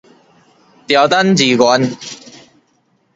[0.87, 1.95] 牢單字元